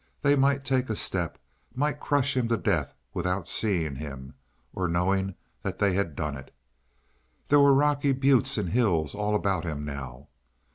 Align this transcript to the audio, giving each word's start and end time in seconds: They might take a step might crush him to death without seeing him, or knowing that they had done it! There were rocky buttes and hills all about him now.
They 0.23 0.35
might 0.35 0.65
take 0.65 0.89
a 0.89 0.95
step 0.95 1.37
might 1.75 1.99
crush 1.99 2.35
him 2.35 2.47
to 2.47 2.57
death 2.57 2.95
without 3.13 3.47
seeing 3.47 3.97
him, 3.97 4.33
or 4.73 4.87
knowing 4.87 5.35
that 5.61 5.77
they 5.77 5.93
had 5.93 6.15
done 6.15 6.35
it! 6.35 6.51
There 7.49 7.59
were 7.59 7.75
rocky 7.75 8.11
buttes 8.11 8.57
and 8.57 8.69
hills 8.71 9.13
all 9.13 9.35
about 9.35 9.63
him 9.63 9.85
now. 9.85 10.29